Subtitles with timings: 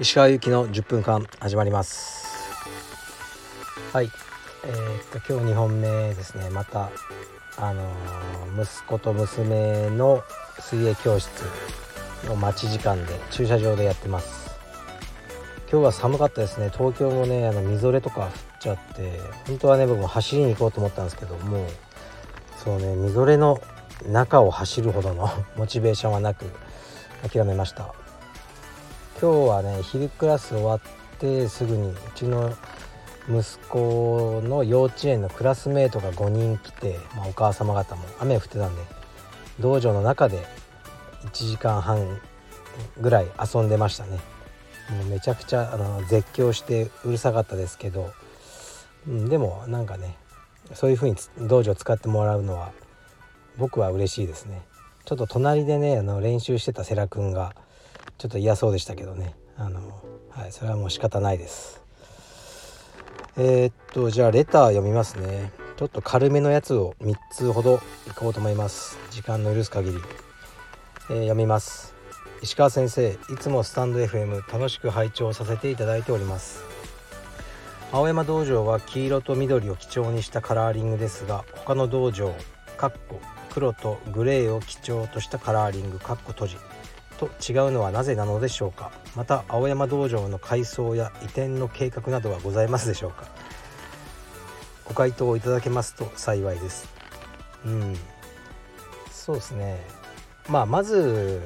[0.00, 2.32] 石川由紀の10分間始まります。
[3.92, 4.08] はい。
[4.64, 6.48] えー、っと今日2本目ですね。
[6.48, 6.90] また
[7.58, 10.22] あのー、息子と娘の
[10.58, 11.28] 水泳教室
[12.26, 14.56] の待ち時間で駐車場でやってます。
[15.70, 16.70] 今日は寒かったですね。
[16.70, 18.30] 東京もねあのみぞれとか降っ
[18.62, 21.66] ちゃって本当はね僕も走りに行こうと思ったんですけどもう
[22.62, 23.60] そうねみぞれの
[24.06, 26.46] 中を走るほどの モチベーションはなく
[27.28, 27.92] 諦めました。
[29.20, 30.80] 今日はね昼クラス終わっ
[31.18, 32.52] てすぐにうちの
[33.28, 38.82] 息子の幼稚園のクラスメートが5人来て、まあ、お母様方も雨降ってたんで
[39.60, 40.44] 道場の中で
[41.26, 42.20] 1時間半
[43.00, 44.20] ぐらい遊んでましたね。
[44.90, 48.12] もうめちゃくちゃあの絶叫してうるさかったですけど、
[49.06, 50.16] うん、でもなんかね
[50.74, 52.72] そういう風に道場使ってもらうのは
[53.58, 54.62] 僕は嬉しいですね。
[55.04, 57.54] ちょっと隣でねあの練習してた世良くんが
[58.18, 59.34] ちょっと嫌そうでしたけどね。
[59.56, 61.82] あの、はい、それはもう仕方ないです。
[63.36, 65.52] えー、っとじゃあレター読みますね。
[65.76, 68.98] ちょっと軽めのやつを3つほどいこうと思います。
[69.10, 69.96] 時間の許す限り、
[71.10, 71.94] えー、読みます。
[72.42, 76.71] 石川先生いつもスタンド FM 楽しく拝聴させていただいております。
[77.92, 82.34] 青山道場は黄色と緑を基調にしたカラーリングですが他の道場
[82.78, 83.20] かっこ
[83.52, 86.56] 黒とグレーを基調としたカラーリングかっこ閉じ
[87.18, 88.90] と違うのはなぜなのでしょうか。
[89.14, 93.26] また青山道場の改装や移転の計画などはございますでしょうか。
[94.86, 96.88] ご回答いただけますと幸いです。
[97.66, 97.94] うん。
[99.10, 99.84] そうですね。
[100.48, 101.42] まあまず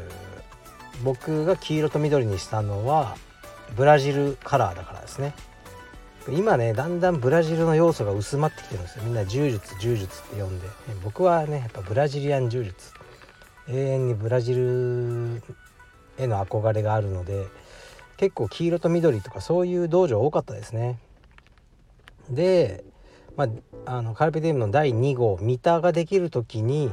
[1.03, 3.17] 僕が黄色と緑にしたのは
[3.75, 5.35] ブラジルカラーだからですね。
[6.33, 9.05] 今ねだんだんブラジルの要素が薄まってきてるんですよ。
[9.05, 10.67] みんな柔術柔術って呼んで。
[11.05, 12.93] 僕はねやっぱブラジリアン柔術。
[13.69, 15.43] 永遠にブラジル
[16.19, 17.47] への憧れがあるので
[18.17, 20.99] 結構黄色と緑とかそういう道場多かったですね。
[22.31, 22.85] で、
[23.37, 23.45] ま
[23.87, 26.91] あ、あのカルペディウムの第2号ミターができる時に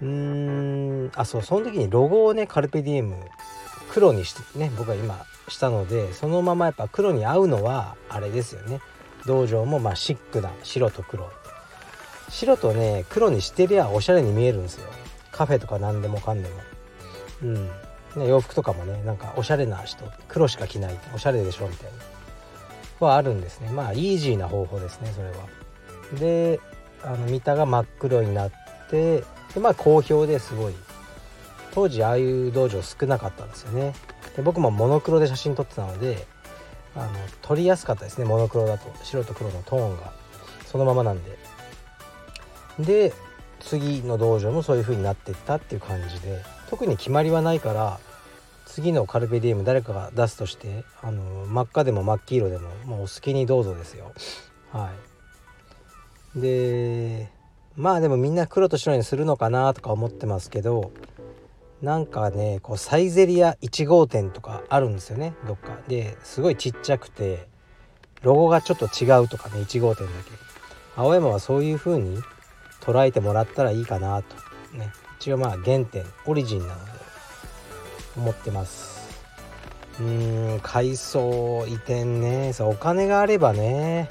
[0.00, 3.16] うーんあそうその時にロゴをねカルペディウム
[3.90, 8.80] 黒にしてね僕は今したのでそのままやっぱ黒に合うのはあれですよね。
[9.26, 11.30] 道場もまあシックな白と黒。
[12.28, 14.90] 白とね黒にしてりゃおしゃれに見えるんですよ。
[15.32, 16.54] カフェとか何でもかんでも。
[17.42, 17.70] うん。
[18.16, 21.90] ね、洋服とかもねなんかおしゃれな人黒しか着ないおしゃれでしょみたい
[23.00, 23.06] な。
[23.06, 23.70] はあるんですね。
[23.70, 25.34] まあイージーな方法ですねそれは。
[26.18, 26.60] で
[27.02, 28.50] あの見たが真っ黒になっ
[28.90, 29.22] て
[29.54, 30.74] でまあ好評ですごい。
[31.72, 33.92] 当時ああいう道場少なかったんですよね。
[34.36, 36.26] で僕もモノクロで写真撮ってたので
[36.94, 38.24] あの撮りやすかったですね。
[38.24, 38.92] モノクロだと。
[39.02, 40.12] 白と黒のトーンが。
[40.66, 41.38] そのままなんで。
[42.78, 43.12] で
[43.60, 46.42] 次の道場もそういう風になってったっていう感じで。
[46.68, 48.00] 特に決まりはないから
[48.66, 54.12] 次のカルペディウム誰かが出すとしてあの真っ赤でも真っ黄色でももうお好きにどうぞですよ。
[54.72, 54.90] は
[56.36, 56.40] い。
[56.40, 57.30] で
[57.76, 60.92] まあでもみんな黒と白にするのかなとか思ってますけど
[61.82, 65.78] なんかねこうサイゼリア1号店とかあるんですよねどっか。
[65.88, 67.48] ですごいちっちゃくて
[68.22, 70.30] ロゴがちょっと違うとかね1号店だけ。
[70.96, 72.18] 青山はそういう風に
[72.80, 74.36] 捉えてもらったらいいかなと。
[74.76, 74.90] ね。
[75.20, 76.90] 一応まあ原点オリジンなので
[78.16, 79.06] 思ってます。
[80.00, 82.52] うーん改装移転ね。
[82.54, 84.08] さお金があればね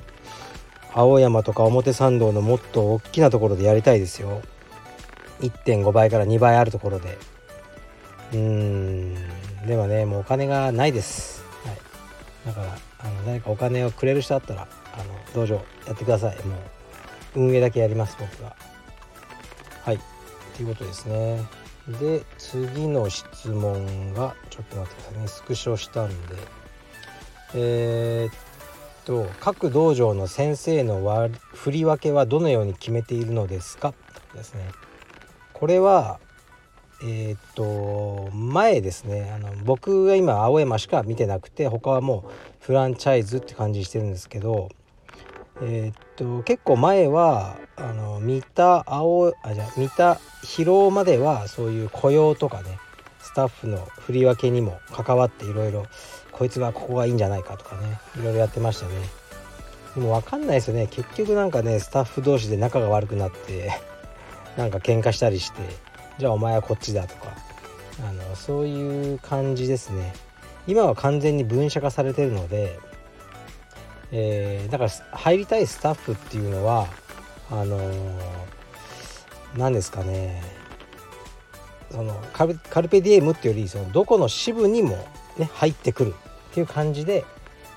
[0.93, 4.41] 青山とか表参道のもっと大きなところでやりたいですよ。
[5.41, 7.17] 1.5倍から2倍あるところで。
[8.35, 9.15] うん。
[9.67, 11.75] でもねもうお金がないです、はい、
[12.45, 15.55] だからあの誰かお金をくれる人あったらあの道場
[15.87, 16.35] やってください。
[16.45, 16.59] もう
[17.39, 18.55] 運営だけやります僕が
[19.83, 19.99] はい。
[20.55, 21.43] ということですね。
[21.99, 25.27] で次の質問がちょっと待ってくださいね。
[25.27, 26.35] スクショしたんで。
[27.53, 28.33] えー、っ
[29.05, 33.93] と各道場の先生の振り分けはどのように決めているのですか？
[34.33, 34.69] ですね。
[35.53, 36.19] これは
[37.01, 42.31] えー、っと前ですねあの僕が今青山しか見てなくて他はもう
[42.61, 44.69] フランチャイズって感じしてるんですけど
[45.61, 52.79] えー、っと結構前はあの三田青あじゃ三田広尾まではそういう雇用とかね
[53.19, 55.85] スタッフの振り分けにも関わっていろいろ
[56.31, 58.93] こいつがここがいいんじゃないかとかねいろいろやってましたね。
[59.95, 60.87] でも分かんないですよね。
[60.87, 63.71] 結局なんかねスタッフ同士で仲が悪くなって
[64.57, 65.61] なんか喧嘩したりして
[66.17, 67.35] じゃあお前はこっちだとか。
[68.07, 70.13] あのそういう感じですね。
[70.67, 72.77] 今は完全に分社化されてるので
[74.11, 76.87] えー、だから入りたいスタッフっていうのは
[77.49, 78.21] あのー、
[79.57, 80.41] 何ですかね。
[81.91, 84.97] そのカルカルペディエムっていうよりそのどこの支部にも、
[85.37, 86.15] ね、入ってくる
[86.51, 87.23] っていう感じで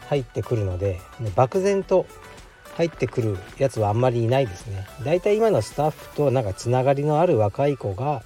[0.08, 1.00] 入ってくるので、
[1.37, 2.06] 漠然と
[2.79, 4.87] 入ってくるやつはあんまりいないですね。
[5.05, 8.23] だいたい今のスタッフとなんかつながりのある若い子が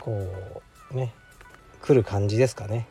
[0.00, 0.32] こ
[0.92, 1.12] うね
[1.82, 2.86] 来る感じですかね。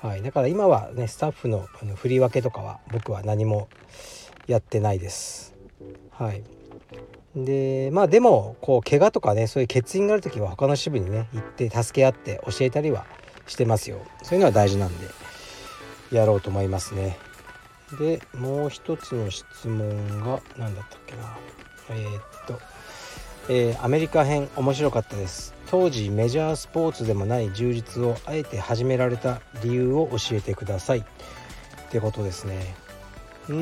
[0.00, 3.68] はい、だから今はねスタッフの振り分けとかは僕は何も
[4.46, 5.54] やってないです。
[6.10, 6.42] はい、
[7.36, 13.04] でまあでもこう怪我とかねそういう欠員がある時は他の支部にね行って助け合って教えたりは
[13.46, 15.06] してますよそういうのは大事なんで
[16.12, 17.18] やろうと思いますね
[17.96, 19.88] でもう一つの質問
[20.20, 21.36] が何だったっけな。
[21.90, 22.60] えー、っと、
[23.48, 25.54] えー、アメリカ編面白かったです。
[25.70, 30.98] 当時メジャースポーツでもない充実をあえて始められた理由を教えてください。
[30.98, 31.04] っ
[31.90, 32.74] てことですね。
[33.48, 33.54] うー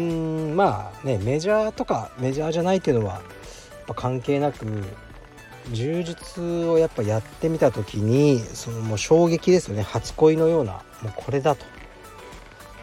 [0.52, 3.23] んまあねメジャーとかメジャーじゃないっていうのは
[3.94, 4.67] 関係なく
[5.73, 9.82] 柔術をやっぱやってみた時にそのもう衝撃ですよね。
[9.82, 11.64] 初恋のようなもうこれだと。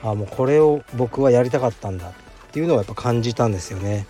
[0.03, 2.09] あもうこれを僕はやりたかったんだ。
[2.09, 2.11] っ
[2.51, 4.05] ていうのをやっぱ感じたんですよね。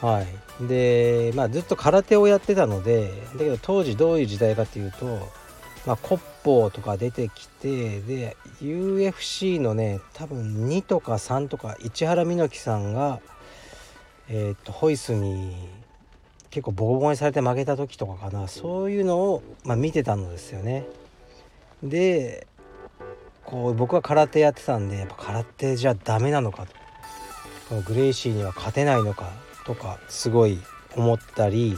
[0.00, 0.22] は
[0.60, 0.66] い。
[0.66, 5.28] でまあずっと空手をやってたのでだけど当時どういう時代かっていうと
[5.86, 13.20] まあ、コッポーとか出てきてで UFC のね多分2とか3とか市原美樹さんが
[14.28, 15.56] えー、っとホイスに
[16.50, 18.48] 結構ボコボコにされて負けた時とかかな。
[18.48, 20.86] そういうのを、まあ、見てたのですよね。
[21.82, 22.46] で
[23.48, 26.74] こう僕は空手やってたんでやっぱ空手じゃダメなのかと。
[27.70, 29.30] このグレイシーには勝てないのか
[29.64, 30.58] とかすごい
[30.94, 31.74] 思ったり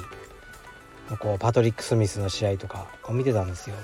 [1.20, 3.76] こうパトリック・スミスの試合とかを見てたんですよ。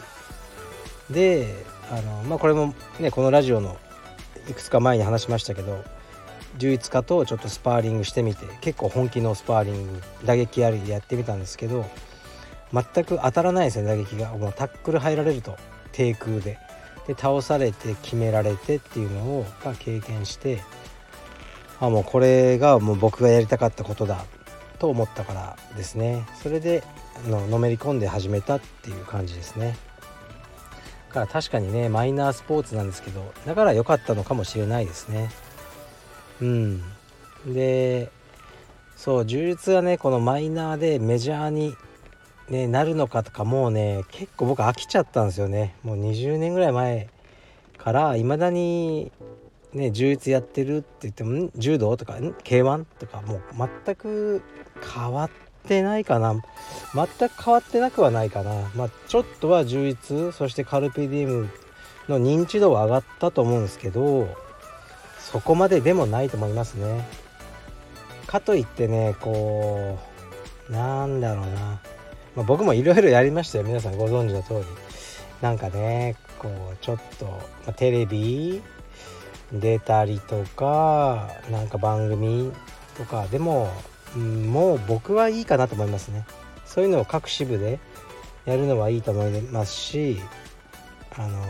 [1.11, 3.77] であのまあこれもねこのラジオの
[4.51, 5.85] いくつか前に話しましたけど
[6.59, 11.87] 11日とちょっとスパーリングしてみて結構本気のスパーリング打撃ありでやってみたんですけど
[12.73, 14.37] 全く当たらないですね打撃が。
[14.37, 15.57] もうタックル入られると
[15.93, 16.66] 低空で。
[17.07, 20.61] で倒されて決められてっていうのを、まあ、経験して
[21.81, 24.25] あもうこれがもう僕がやりたかったことだ
[24.79, 26.27] と思ったからですね。
[26.43, 26.83] それで
[27.27, 29.77] あののめり込んで始めたっていう感じですね。
[31.09, 35.31] だから確かにねマイナースポーツなんですけどだから良かったのかもしれないですね。
[36.41, 36.83] うん。
[37.47, 38.11] で
[38.97, 41.77] そう充実がねこのマイナーでメジャーに、
[42.49, 45.75] ね、なるのかとかもうね結構僕飽きちゃったんですよね。
[45.83, 47.09] もう20年ぐらい前
[47.77, 49.11] からいまだに
[49.73, 53.43] ね充実やってるって言っても柔道とか K1 とかもう
[53.85, 54.43] 全く
[54.95, 55.31] 変わっ
[55.67, 56.35] てないかな。
[56.95, 58.71] 全く変わってなくはないかな。
[58.77, 61.51] まあちょっとは充実そしてカルピディウム
[62.09, 64.29] の認知度は上がったと思うんですけど
[65.19, 67.05] そこまででもないと思いますね。
[68.29, 69.99] かといってねこ
[70.69, 71.81] うなんだろうな、
[72.37, 73.65] まあ、僕もいろいろやりましたよ。
[73.65, 74.65] 皆さんご存知の通り。
[75.43, 77.33] なんかねこうちょっと、ま
[77.69, 78.63] あ、テレビ
[79.53, 82.53] 出たりとかなんか番組
[82.97, 83.71] とかでも、
[84.15, 86.25] うん、もう僕はいいかなと思いますね。
[86.65, 87.81] そういうのを各支部で
[88.45, 90.21] やるのはいいと思いますし
[91.17, 91.43] あの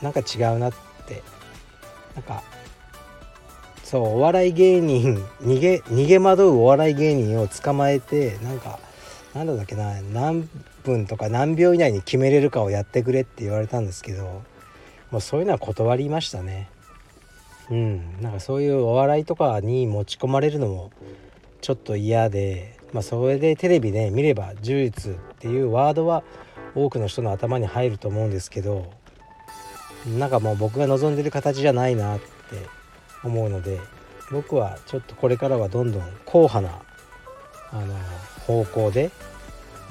[0.00, 0.72] ー、なんか違うなっ
[1.06, 1.22] て。
[2.14, 2.42] なんか
[3.84, 8.78] そうお笑い芸人逃げ逃げ惑うお笑い芸人を捕まえてなんか
[9.34, 10.48] なんだっけな何
[10.84, 14.42] 分とか何秒以内に決めれるかをやってくれって言われたんですけど
[15.10, 16.68] もうそういうのは断りましたね。
[17.70, 18.20] うん。
[18.22, 20.90] なんかそういうお笑いとかに持ち込まれるのも
[21.60, 26.22] ちょっと嫌でまあそれでテレビで見れば柔術っていうワードは
[26.74, 28.90] 多くの人の頭に入ると思うんですけど
[30.18, 32.26] なんかもう僕が望んでる形じゃないなって
[33.22, 33.80] 思うので
[34.30, 36.80] 僕はちょっとこれからはどんどん硬派な
[37.72, 37.94] あの
[38.46, 39.10] 方向で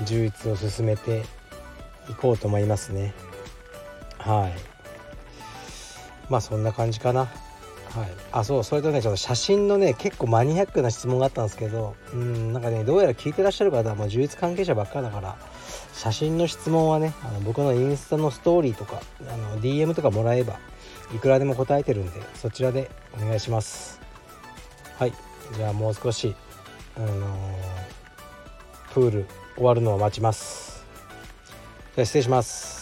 [0.05, 1.23] 充実を進めて
[2.09, 3.13] いこうと思いますね。
[4.17, 4.53] はい。
[6.29, 7.21] まあそんな感じかな。
[7.21, 15.35] はい、あそうそれとねちょっと写真のね結構マニアックな質問があったんですけどうんなんかねどうやら聞いてらっしゃる方はもう充実関係者ばっかだから
[15.91, 20.57] 写真の質問はねあの僕のインスタのストーリーとかあの DM とかもらえば
[21.13, 22.89] いくらでも答えてるんでそちらで
[23.21, 23.99] お願いします。
[24.97, 25.13] はい。
[25.57, 26.33] じゃあもう少し。
[26.97, 30.85] あのー、プール終わるのを待ちます。
[31.95, 32.81] じゃ失礼します。